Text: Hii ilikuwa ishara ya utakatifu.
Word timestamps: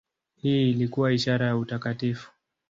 Hii 0.35 0.71
ilikuwa 0.71 1.13
ishara 1.13 1.45
ya 1.47 1.57
utakatifu. 1.57 2.31